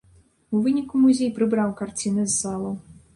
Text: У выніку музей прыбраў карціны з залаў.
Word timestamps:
У 0.55 0.61
выніку 0.67 1.01
музей 1.01 1.31
прыбраў 1.35 1.73
карціны 1.83 2.25
з 2.27 2.33
залаў. 2.41 2.73